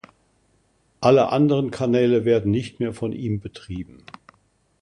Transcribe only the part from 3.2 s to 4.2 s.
betrieben.